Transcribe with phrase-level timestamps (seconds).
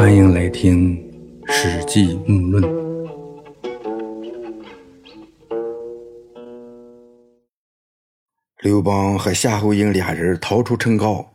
[0.00, 0.96] 欢迎来听
[1.52, 2.64] 《史记木论》。
[8.62, 11.30] 刘邦和夏侯婴俩人逃出城高，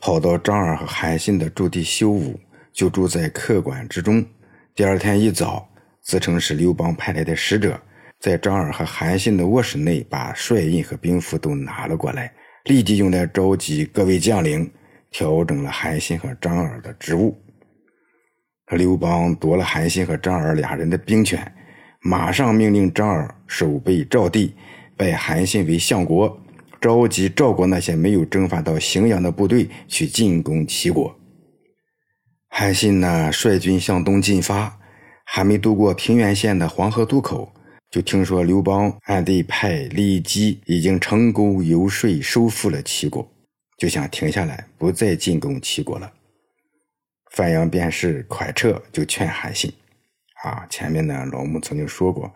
[0.00, 2.34] 跑到张耳和韩信的驻地修武，
[2.72, 4.24] 就住在客馆之中。
[4.74, 5.68] 第二天一早，
[6.00, 7.80] 自称是刘邦派来的使者，
[8.18, 12.32] 在张耳和韩信的卧室内把帅印和兵符都拿了过来，
[12.64, 14.68] 立即用来召集各位将领，
[15.12, 17.40] 调整了韩信和张耳的职务。
[18.70, 21.52] 刘邦夺了韩信和张耳俩人的兵权，
[22.00, 24.54] 马上命令张耳守备赵地，
[24.96, 26.40] 拜韩信为相国，
[26.80, 31.14] 召集赵国那些没有征伐到荥阳的部队去进攻齐国。
[32.48, 34.78] 韩信呢，率军向东进发，
[35.24, 37.52] 还没渡过平原县的黄河渡口，
[37.90, 43.30] 就听说刘邦暗地派李基已经成功游说收复了齐国，
[43.76, 46.10] 就想停下来，不再进攻齐国了。
[47.32, 49.72] 范阳便是蒯彻就劝韩信，
[50.44, 52.30] 啊，前面呢老穆曾经说过，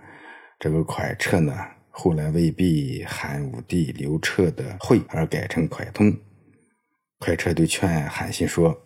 [0.59, 1.55] 这个蒯彻呢
[1.91, 6.17] 后来未必汉武帝刘彻的讳而改成蒯通。
[7.21, 8.79] 蒯彻就劝韩信说：“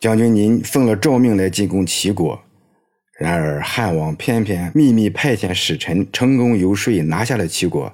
[0.00, 2.42] 将军您奉了诏命来进攻齐国，
[3.20, 7.92] 然而汉王偏偏秘密派遣使臣成功游说拿下了齐国，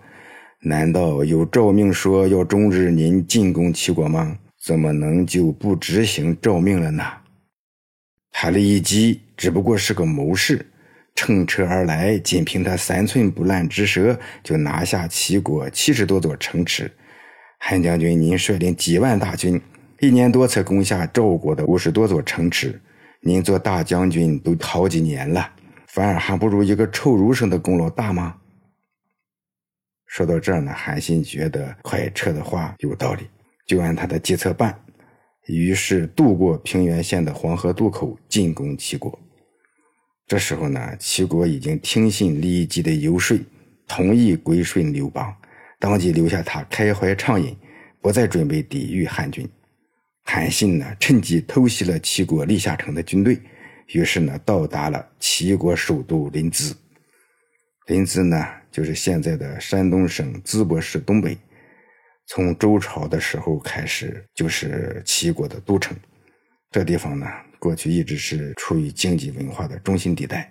[0.62, 7.02] 难道有诏命说要终止您进攻齐国吗？”怎么能就不执行诏命了呢？
[8.30, 10.64] 他的一击只不过是个谋士，
[11.16, 16.88] 乘车而来，仅凭他三寸不烂之舌，就拿下齐国七十多座城池。
[17.58, 19.60] 韩将军，您率领几万大军，
[19.98, 22.80] 一年多才攻下赵国的五十多座城池，
[23.20, 25.52] 您做大将军都好几年了，
[25.88, 28.36] 反而还不如一个臭儒生的功劳大吗？
[30.06, 33.28] 说到这儿呢，韩信觉得蒯彻的话有道理。
[33.66, 34.78] 就按他的计策办，
[35.46, 39.18] 于是渡过平原县的黄河渡口，进攻齐国。
[40.26, 43.38] 这时候呢，齐国已经听信李基的游说，
[43.86, 45.34] 同意归顺刘邦，
[45.78, 47.56] 当即留下他开怀畅饮，
[48.00, 49.48] 不再准备抵御汉军。
[50.24, 53.40] 韩信呢，趁机偷袭了齐国历下城的军队，
[53.88, 56.72] 于是呢，到达了齐国首都临淄。
[57.88, 61.36] 临淄呢，就是现在的山东省淄博市东北。
[62.26, 65.96] 从周朝的时候开始，就是齐国的都城。
[66.70, 67.26] 这地方呢，
[67.58, 70.50] 过去一直是处于经济文化的中心地带。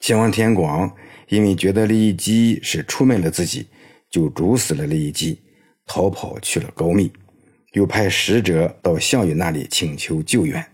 [0.00, 0.94] 齐王田广
[1.28, 3.68] 因为觉得李基是出卖了自己，
[4.10, 5.40] 就诛死了李基，
[5.86, 7.12] 逃跑去了高密，
[7.72, 10.64] 又派使者到项羽那里请求救援。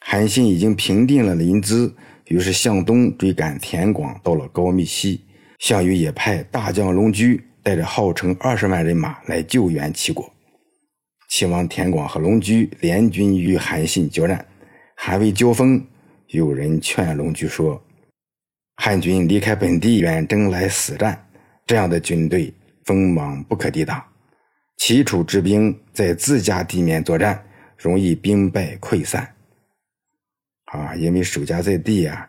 [0.00, 1.92] 韩信已经平定了临淄，
[2.26, 5.26] 于是向东追赶田广，到了高密西。
[5.58, 7.49] 项羽也派大将龙驹。
[7.62, 10.32] 带着号称二十万人马来救援齐国，
[11.28, 14.44] 齐王田广和龙驹联军与韩信交战，
[14.96, 15.84] 还未交锋，
[16.28, 17.82] 有人劝龙驹说
[18.76, 21.28] ：“汉军离开本地远征来死战，
[21.66, 22.52] 这样的军队
[22.84, 24.02] 锋芒不可抵挡。
[24.78, 27.44] 齐楚之兵在自家地面作战，
[27.76, 29.34] 容易兵败溃散。
[30.72, 32.28] 啊，因为守家在地啊，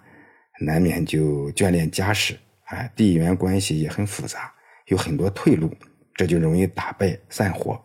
[0.60, 4.52] 难免就眷恋家史，哎，地缘关系也很复杂。”
[4.92, 5.74] 有很多退路，
[6.14, 7.82] 这就容易打败散伙。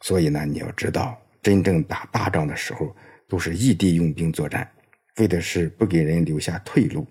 [0.00, 2.96] 所以呢，你要知道，真正打大仗的时候，
[3.28, 4.66] 都是异地用兵作战，
[5.18, 7.06] 为的是不给人留下退路。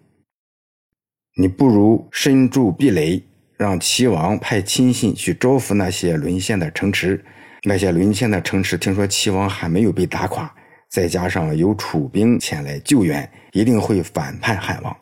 [1.38, 3.22] 你不如深筑壁垒，
[3.56, 7.24] 让齐王派亲信去招抚那些沦陷的城池。
[7.66, 10.54] 那些沦陷的城池，听说齐王还没有被打垮，
[10.90, 14.98] 再加上有楚兵前来救援，一定会反叛汉王。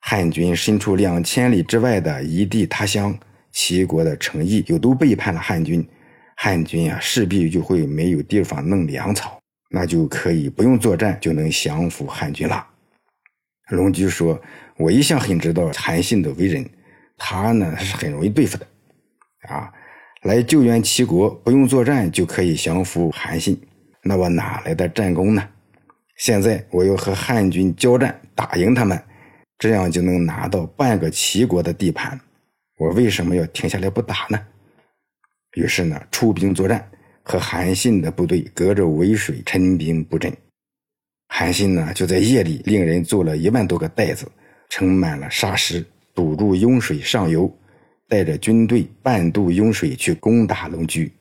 [0.00, 3.14] 汉军身处两千里之外的异地他乡。
[3.52, 5.86] 齐国的诚意又都背叛了汉军，
[6.36, 9.38] 汉军啊势必就会没有地方弄粮草，
[9.70, 12.66] 那就可以不用作战就能降服汉军了。
[13.68, 14.40] 龙驹说
[14.76, 16.68] ：“我一向很知道韩信的为人，
[17.16, 18.66] 他呢是很容易对付的，
[19.48, 19.72] 啊，
[20.22, 23.60] 来救援齐国不用作战就可以降服韩信，
[24.02, 25.48] 那我哪来的战功呢？
[26.16, 29.00] 现在我要和汉军交战，打赢他们，
[29.58, 32.18] 这样就能拿到半个齐国的地盘。”
[32.82, 34.36] 我为什么要停下来不打呢？
[35.54, 36.90] 于是呢，出兵作战，
[37.22, 40.36] 和韩信的部队隔着渭水陈兵布阵。
[41.28, 44.26] 韩信呢，就在夜里令人做了一万多个袋子，
[44.68, 47.48] 盛满了沙石，堵住雍水上游，
[48.08, 51.12] 带着军队半渡雍水去攻打龙驹，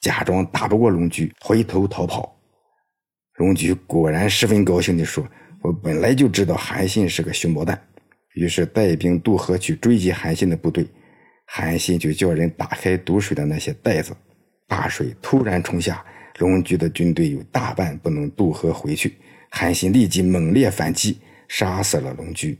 [0.00, 2.34] 假装打不过龙驹，回头逃跑。
[3.34, 5.28] 龙驹果然十分高兴地说
[5.60, 7.78] ：“我本来就知道韩信是个熊猫蛋。”
[8.36, 10.86] 于是带兵渡河去追击韩信的部队，
[11.46, 14.14] 韩信就叫人打开堵水的那些袋子，
[14.68, 16.04] 大水突然冲下，
[16.38, 19.16] 龙驹的军队有大半不能渡河回去，
[19.50, 21.18] 韩信立即猛烈反击，
[21.48, 22.58] 杀死了龙驹。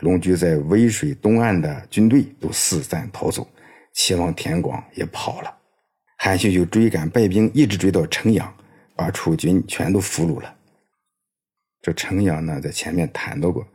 [0.00, 3.46] 龙驹在渭水东岸的军队都四散逃走，
[3.92, 5.54] 齐王田广也跑了。
[6.16, 8.50] 韩信就追赶败兵，一直追到城阳，
[8.96, 10.56] 把楚军全都俘虏了。
[11.82, 13.66] 这城阳呢，在前面谈到过，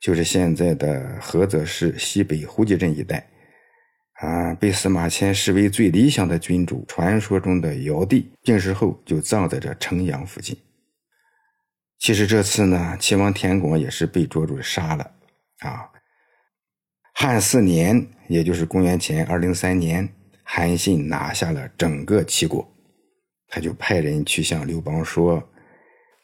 [0.00, 3.28] 就是现在的菏泽市西北胡集镇一带。
[4.20, 10.56] 啊，被司马迁视为最理想的君主，传说中的尧帝病逝后就葬在这城阳附近。
[11.98, 15.10] 其实这次呢，齐王田广也是被捉住杀了。
[15.58, 15.90] 啊，
[17.14, 20.08] 汉四年，也就是公元前二零三年，
[20.42, 22.66] 韩信拿下了整个齐国，
[23.48, 25.46] 他就派人去向刘邦说：“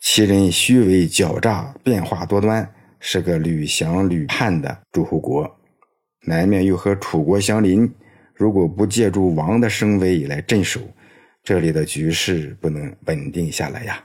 [0.00, 5.58] 齐人虚伪狡诈，变化多端，是个屡降屡叛的诸侯国。”
[6.24, 7.92] 南面又和楚国相邻，
[8.34, 10.80] 如果不借助王的声威来镇守，
[11.42, 14.02] 这里的局势不能稳定下来呀。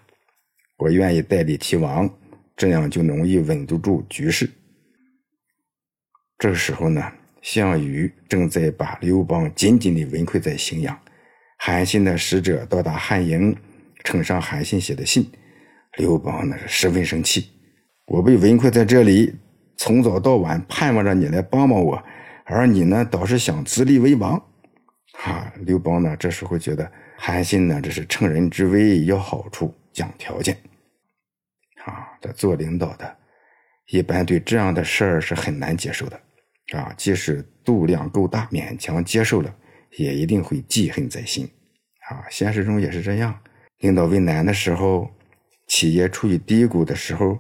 [0.78, 2.10] 我愿意代理齐王，
[2.56, 4.50] 这样就容易稳得住局势。
[6.40, 7.12] 这时候呢，
[7.44, 11.00] 项羽正在把刘邦紧紧地围困在荥阳。
[11.60, 13.56] 韩信的使者到达汉营，
[14.04, 15.32] 呈上韩信写的信。
[15.98, 17.52] 刘邦呢是十分生气，
[18.08, 19.36] 我被围困在这里。
[19.80, 22.04] 从早到晚盼望着你来帮帮我，
[22.46, 24.44] 而你呢倒是想自立为王，
[25.14, 25.54] 哈！
[25.60, 30.58] 刘邦呢这时候觉得韩信呢这是乘人之危，要好处讲条件，
[31.86, 33.18] 啊，这做领导的，
[33.92, 36.20] 一般对这样的事儿是很难接受的，
[36.74, 39.56] 啊，即使度量够大，勉强接受了，
[39.98, 41.48] 也一定会记恨在心，
[42.10, 43.38] 啊，现实中也是这样，
[43.82, 45.08] 领导为难的时候，
[45.68, 47.38] 企业处于低谷的时候。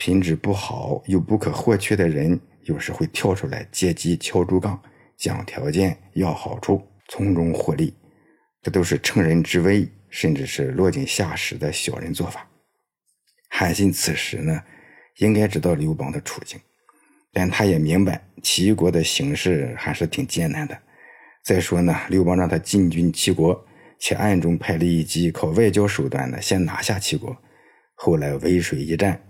[0.00, 4.80] 品质不好又不可或缺的人，有时会跳出来借机敲竹杠、
[5.18, 7.92] 讲条件、要好处，从中获利。
[8.62, 12.48] 这都是乘人之危，甚至是落井下石的小人做法。
[13.50, 14.62] 韩信此时呢，
[15.18, 16.58] 应该知道刘邦的处境，
[17.30, 20.78] 但他也明白齐国的形势还是挺艰难的。
[21.44, 23.66] 再说呢，刘邦让他进军齐国，
[23.98, 27.36] 且暗中派利益机靠外交手段呢，先拿下齐国。
[27.96, 29.20] 后来渭水一战。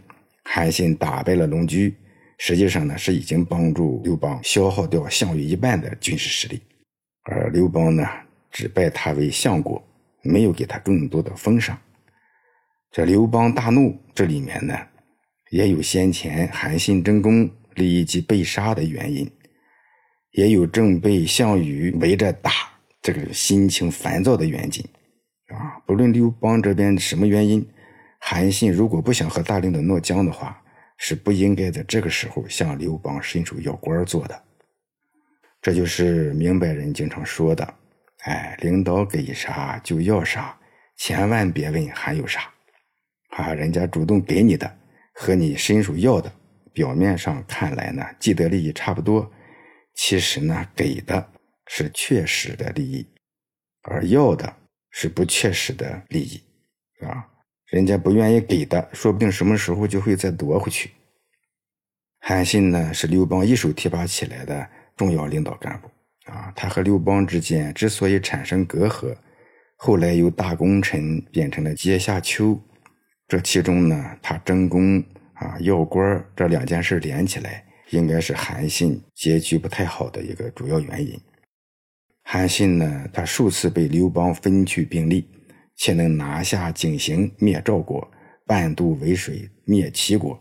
[0.53, 1.95] 韩信打败了龙驹，
[2.39, 6.61] 实际上呢是已经帮助刘邦消耗掉项羽一半的军事实力，
[7.23, 8.05] 而刘邦呢
[8.51, 9.81] 只拜他为相国，
[10.23, 11.79] 没有给他更多的封赏。
[12.91, 14.77] 这刘邦大怒，这里面呢
[15.53, 19.31] 也有先前韩信争功，立即被杀的原因，
[20.33, 22.51] 也有正被项羽围着打，
[23.01, 24.85] 这个心情烦躁的原因。
[25.57, 27.65] 啊，不论刘邦这边什么原因。
[28.33, 30.63] 韩信如果不想和大领导闹僵的话，
[30.99, 34.41] 是不应该在这个时候向刘邦伸手要官做的。
[35.61, 37.75] 这就是明白人经常说的
[38.23, 40.57] ：“哎，领导给啥就要啥，
[40.97, 42.43] 千万别问还有啥。”
[43.37, 44.79] 啊，人家主动给你的
[45.13, 46.33] 和你伸手要的，
[46.73, 49.29] 表面上看来呢，既得利益差不多，
[49.97, 51.33] 其实呢，给的
[51.67, 53.05] 是确实的利益，
[53.83, 54.55] 而要的
[54.93, 56.41] 是不确实的利益，
[57.01, 57.27] 是吧？
[57.71, 60.91] 人家不愿意给的，说不定什么时候就会再夺回去。
[62.19, 65.89] 韩信呢，是刘邦一手提拔起来的重要领导干部
[66.31, 66.53] 啊。
[66.57, 69.15] 他和刘邦之间之所以产生隔阂，
[69.77, 72.61] 后来由大功臣变成了阶下囚，
[73.29, 75.03] 这其中呢，他争功
[75.35, 81.19] 啊、要官这两件事连起来，应该是韩信结局不太好的一个主要原因。
[82.25, 85.27] 韩信呢，他数次被刘邦分去兵力。
[85.81, 88.07] 且能拿下井陉，灭赵国，
[88.47, 90.39] 半渡渭水，灭齐国，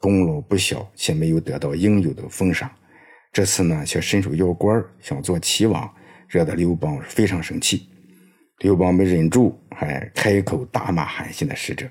[0.00, 2.70] 功劳不小，且没有得到应有的封赏。
[3.30, 5.94] 这次呢，却伸手要官，想做齐王，
[6.26, 7.86] 惹得刘邦非常生气。
[8.60, 11.86] 刘邦没忍住，还开口大骂韩信的使者。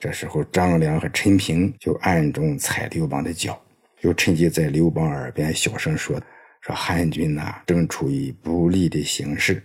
[0.00, 3.56] 这时候，张良和陈平就暗中踩刘邦的脚，
[4.00, 6.20] 又趁机在刘邦耳边小声说
[6.62, 9.62] ：“说汉军呐，正处于不利的形势，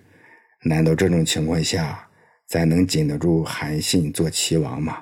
[0.62, 2.08] 难道这种情况下？”
[2.52, 5.02] 咱能禁得住韩信做齐王吗？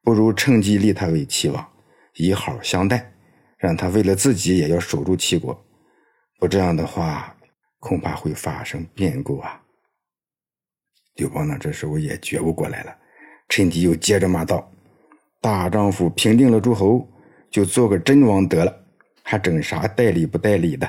[0.00, 1.68] 不如趁机立他为齐王，
[2.14, 3.12] 以好相待，
[3.58, 5.60] 让他为了自己也要守住齐国。
[6.38, 7.36] 不这样的话，
[7.80, 9.60] 恐怕会发生变故啊！
[11.16, 12.96] 刘邦呢，这时候也觉悟过来了，
[13.48, 14.70] 趁机又接着骂道
[15.42, 17.08] ：“大丈夫平定了诸侯，
[17.50, 18.72] 就做个真王得了，
[19.24, 20.88] 还整啥代理不代理的？”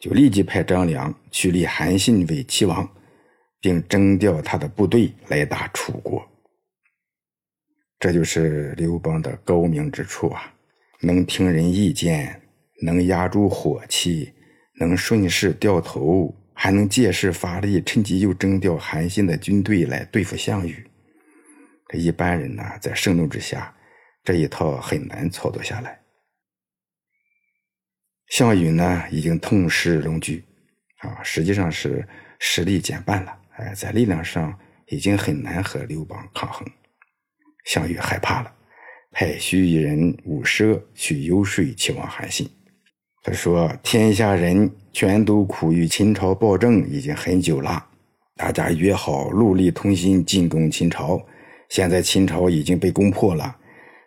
[0.00, 2.90] 就立即派张良去立韩信为齐王。
[3.60, 6.26] 并征调他的部队来打楚国，
[7.98, 10.54] 这就是刘邦的高明之处啊！
[11.02, 12.40] 能听人意见，
[12.82, 14.32] 能压住火气，
[14.78, 20.86] 能顺势掉头，还能借势发力，趁机又征调韩信的军队来对付项羽。
[21.88, 23.74] 这一般人呢，在盛怒之下，
[24.22, 26.00] 这一套很难操作下来。
[28.28, 30.44] 项羽呢，已经痛失龙驹，
[30.98, 32.06] 啊，实际上是
[32.38, 34.52] 实力减半了，哎，在力量上
[34.88, 36.66] 已经很难和刘邦抗衡。
[37.64, 38.52] 项羽害怕了，
[39.12, 42.48] 派须一人伍奢去游说齐王韩信。
[43.22, 47.86] 他说：“天下人全都苦于秦朝暴政已经很久了，
[48.36, 51.20] 大家约好戮力同心进攻秦朝。
[51.68, 53.56] 现在秦朝已经被攻破了，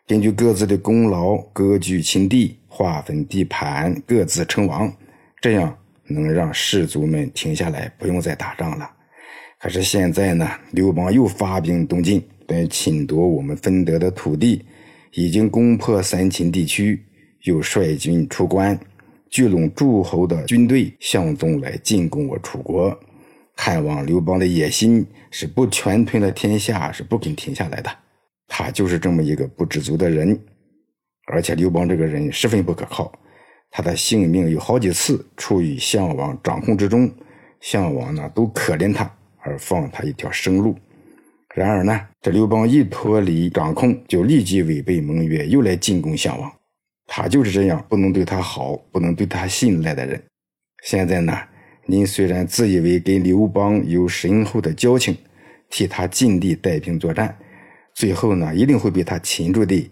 [0.08, 4.92] 根据各自的功劳割据秦地。”划分地盘，各自称王，
[5.40, 8.92] 这样能让士卒们停下来，不用再打仗了。
[9.64, 14.62] 可是现在呢，刘邦又发兵东进，来侵夺我们分得的土地，
[15.14, 17.02] 已经攻破三秦地区，
[17.44, 18.78] 又率军出关，
[19.30, 22.94] 聚拢诸侯的军队向东来进攻我楚国。
[23.56, 27.90] 汉王刘邦的野心是不全吞了天下，是不肯停下来的。
[28.50, 30.38] 他就是这么一个不知足的人。
[31.28, 33.10] 而且刘邦这个人十分不可靠，
[33.72, 37.10] 他的性命有好几次处于项王掌控之中，
[37.62, 39.10] 项王呢都可怜他
[39.44, 40.76] 而放他一条生路。
[41.54, 46.52] 然而呢，这刘邦一脱离掌控，就立即违背盟约，又来进攻项王。
[47.06, 50.20] 他就是这样不能对他好、不能对他信赖的人。
[50.84, 51.38] 现在呢，
[51.86, 55.16] 您虽然自以为跟刘邦有深厚的交情，
[55.70, 57.38] 替他尽力带兵作战，
[57.94, 59.92] 最后呢，一定会被他擒住的。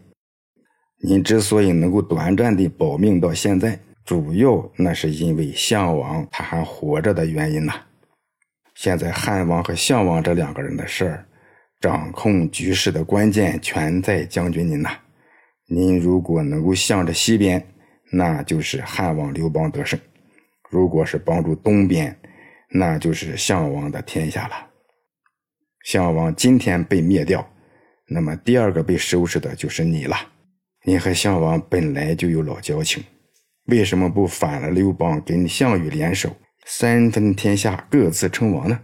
[1.03, 7.73] 您之所以能够短暂的保命到现在，主要那是因为项王他还活着的原因呐。
[8.81, 11.25] 现在汉王和项王这两个人的事儿，
[11.79, 14.89] 掌控局势的关键全在将军您呐。
[15.67, 17.63] 您如果能够向着西边，
[18.11, 19.99] 那就是汉王刘邦得胜；
[20.71, 22.17] 如果是帮助东边，
[22.71, 24.55] 那就是项王的天下了。
[25.83, 27.47] 项王今天被灭掉，
[28.07, 30.17] 那么第二个被收拾的就是你了。
[30.85, 33.03] 你和项王本来就有老交情，
[33.65, 36.35] 为什么不反了刘邦，跟项羽联手，
[36.65, 38.81] 三分天下，各自称王呢？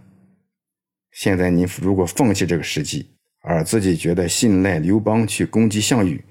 [1.12, 6.24] 现在你如果放弃这个时机，而自己觉得信赖刘邦去攻击项羽，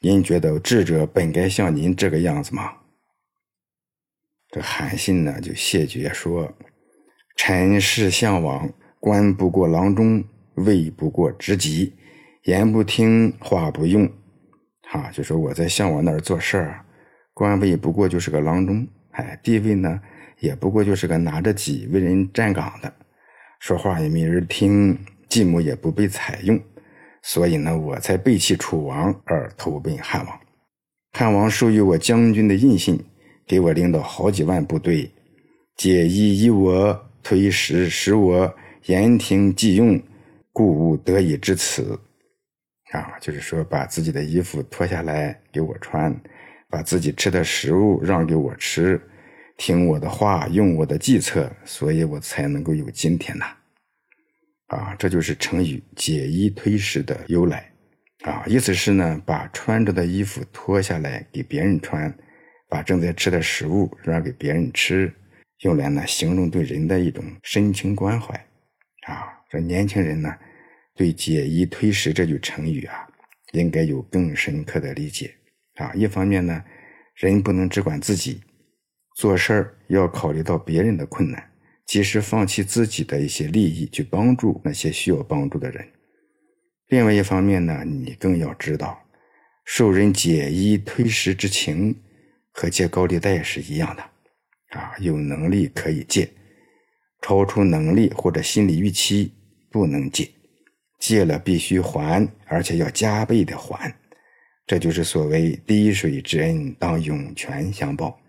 [0.00, 2.72] 您觉得智者本该像您这个样子吗？
[4.48, 6.54] 这韩信呢就谢绝说
[7.36, 11.94] ：“臣是项王，官不过郎中，位不过职级，
[12.44, 14.10] 言不听，话不用。”
[14.92, 16.86] 啊，就说我在项王那儿做事儿，
[17.34, 20.00] 官位不过就是个郎中，哎，地位呢
[20.40, 22.92] 也不过就是个拿着戟为人站岗的，
[23.60, 26.60] 说话也没人听，计谋也不被采用，
[27.22, 30.40] 所以呢，我才背弃楚王而投奔汉王。
[31.12, 33.02] 汉王授予我将军的印信，
[33.46, 35.10] 给我领导好几万部队，
[35.76, 40.00] 解衣衣我，推食使我，言听计用，
[40.52, 41.98] 故无得以至此。
[42.92, 46.14] 啊，就是说，把自己的衣服脱下来给我穿，
[46.68, 49.00] 把自己吃的食物让给我吃，
[49.56, 53.56] 听我的话，用我的计策，所以我才能够有今天呐。
[54.66, 57.70] 啊，这就是成语“解衣推食”的由来。
[58.24, 62.12] 啊，意思是呢，把穿着的衣服脱下来给别人穿，
[62.68, 65.12] 把正在吃的食物让给别人吃，
[65.60, 68.34] 用来呢形容对人的一种深情关怀。
[69.06, 70.34] 啊，这年轻人呢。
[70.98, 73.06] 对“解衣推食”这句成语啊，
[73.52, 75.30] 应该有更深刻的理解
[75.74, 75.92] 啊。
[75.92, 76.64] 一方面呢，
[77.14, 78.40] 人不能只管自己，
[79.16, 81.50] 做事儿要考虑到别人的困难，
[81.86, 85.88] 及时放弃自己的一些利益，去帮助那些需要帮助的人。
[86.88, 89.02] 另外一方面呢，你更要知道，
[89.64, 91.96] 受人解衣推食之情，
[92.52, 94.02] 和借高利贷是一样的
[94.78, 94.92] 啊。
[95.00, 96.28] 有能力可以借，
[97.22, 99.32] 超出能力或者心理预期
[99.70, 100.28] 不能借。
[100.98, 103.96] 借了必须还，而且要加倍的还，
[104.66, 108.20] 这就是所谓滴水之恩当涌泉相报。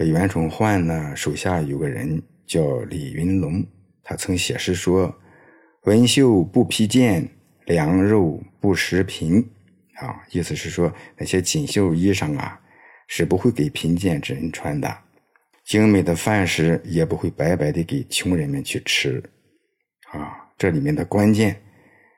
[0.00, 3.62] 这袁崇焕呢，手下有个人叫李云龙，
[4.02, 5.14] 他曾写诗说
[5.84, 7.28] ：“文绣不披剑，
[7.66, 9.46] 良肉不食贫。”
[10.00, 12.58] 啊，意思是说那些锦绣衣裳啊，
[13.08, 14.88] 是不会给贫贱之人穿的；
[15.66, 19.22] 精美的饭食也不会白白的给穷人们去吃。
[20.12, 20.48] 啊。
[20.56, 21.60] 这里面的关键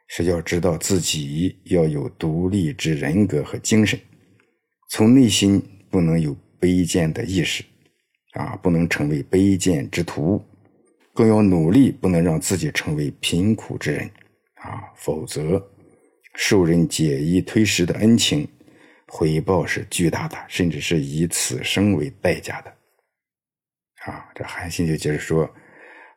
[0.06, 3.98] 是要知道自己要有独立之人格和精神，
[4.90, 5.60] 从内心
[5.90, 7.64] 不能有卑贱的意识，
[8.32, 10.42] 啊，不能成为卑贱之徒，
[11.14, 14.10] 更要努力不能让自己成为贫苦之人，
[14.54, 15.62] 啊，否则
[16.34, 18.48] 受人解衣推食的恩情，
[19.08, 22.70] 回报是巨大的，甚至是以此生为代价的，
[24.06, 25.48] 啊，这韩信就接着说：“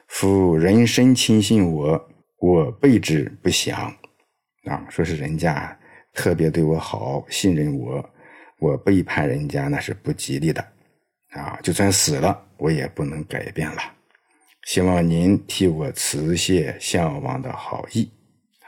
[0.08, 3.94] 夫人身亲信我，我备之不祥。”
[4.66, 5.78] 啊，说是人家
[6.14, 8.10] 特别对我好，信任我，
[8.58, 10.66] 我背叛人家那是不吉利的。
[11.36, 13.82] 啊，就算死了，我也不能改变了。
[14.64, 18.12] 希望您替我辞谢项王的好意。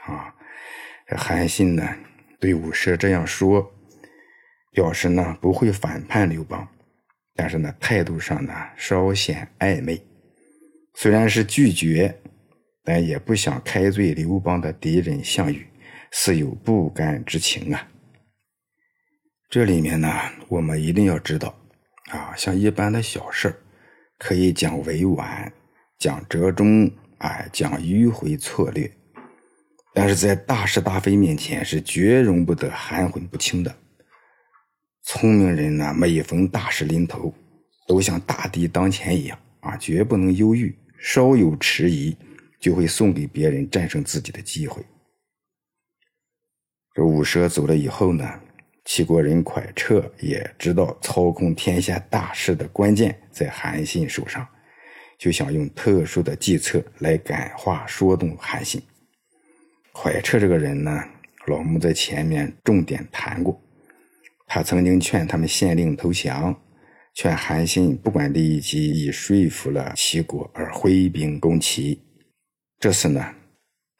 [0.04, 0.34] 啊，
[1.16, 1.96] 韩信呢，
[2.38, 3.72] 对武奢这样说。
[4.70, 6.68] 表示呢不会反叛刘邦，
[7.34, 10.00] 但是呢态度上呢稍显暧昧。
[10.94, 12.14] 虽然是拒绝，
[12.84, 15.66] 但也不想开罪刘邦的敌人项羽，
[16.12, 17.88] 似有不甘之情啊。
[19.50, 20.08] 这里面呢，
[20.46, 21.57] 我们一定要知道
[22.08, 23.54] 啊，像一般的小事
[24.18, 25.52] 可以讲委婉，
[25.98, 28.90] 讲折中，哎，讲迂回策略，
[29.94, 33.76] 但是在大是大非面前是绝容不得含混不清的。
[35.02, 37.34] 聪明人呢，每逢大事临头，
[37.86, 42.16] 都像大敌当前一样啊，绝不能犹豫，稍有迟疑，
[42.60, 44.82] 就会送给别人战胜自己的机会。
[46.94, 48.40] 这五蛇走了以后呢，
[48.88, 54.48] 齐国人蒯彻也知道操控天下大事的关键在韩信手上，
[55.18, 58.80] 就想用特殊的计策来感化说动韩信。
[59.92, 61.04] 蒯彻这个人呢，
[61.48, 63.60] 老木在前面重点谈过。
[64.46, 66.58] 他曾经劝他们县令投降，
[67.12, 72.02] 劝韩信不管利益，及已说服了齐国而挥兵攻齐。
[72.80, 73.22] 这次呢，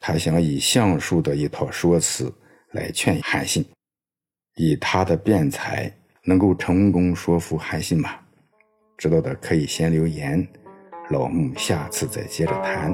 [0.00, 2.33] 他想以相术的一套说辞
[2.73, 3.62] 来劝韩信，
[4.59, 5.91] 以他的辩才
[6.25, 8.11] 能够成功说服韩信吗？
[8.99, 10.47] 知道的可以先留言，
[11.11, 12.93] 老木下次再接着谈。